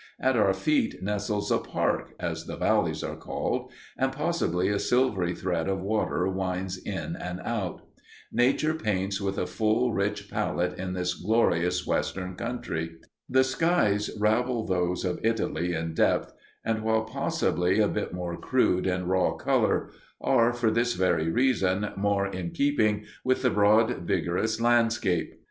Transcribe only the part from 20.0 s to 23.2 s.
are, for this very reason, more in keeping